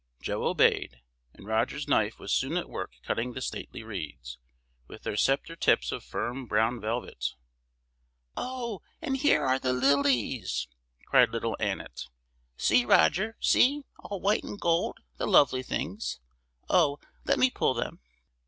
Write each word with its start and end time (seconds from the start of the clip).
Joe 0.19 0.47
obeyed, 0.47 0.99
and 1.35 1.45
Roger's 1.45 1.87
knife 1.87 2.17
was 2.17 2.33
soon 2.33 2.57
at 2.57 2.67
work 2.67 2.91
cutting 3.03 3.33
the 3.33 3.39
stately 3.41 3.83
reeds, 3.83 4.39
with 4.87 5.03
their 5.03 5.15
sceptre 5.15 5.55
tips 5.55 5.91
of 5.91 6.03
firm, 6.03 6.47
brown 6.47 6.81
velvet. 6.81 7.35
"Oh, 8.35 8.81
and 8.99 9.15
here 9.17 9.45
are 9.45 9.59
the 9.59 9.73
lilies!" 9.73 10.67
cried 11.05 11.29
little 11.29 11.55
Annet. 11.59 12.07
"See, 12.57 12.83
Roger! 12.83 13.37
see! 13.39 13.83
all 13.99 14.19
white 14.19 14.43
and 14.43 14.59
gold, 14.59 14.97
the 15.17 15.27
lovely 15.27 15.61
things! 15.61 16.19
Oh, 16.67 16.97
let 17.25 17.37
me 17.37 17.51
pull 17.51 17.75
them!" 17.75 17.99